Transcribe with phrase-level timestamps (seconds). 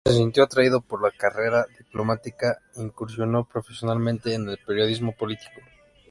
[0.03, 5.61] Se sintió atraído por la carrera diplomática, e incursionó profesionalmente en el periodismo político.